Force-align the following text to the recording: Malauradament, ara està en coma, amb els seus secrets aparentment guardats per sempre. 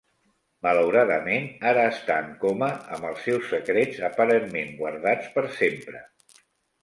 Malauradament, 0.67 1.43
ara 1.71 1.81
està 1.89 2.15
en 2.27 2.31
coma, 2.45 2.69
amb 2.97 3.05
els 3.09 3.21
seus 3.27 3.45
secrets 3.51 4.01
aparentment 4.09 4.75
guardats 4.81 5.31
per 5.37 5.45
sempre. 5.59 6.01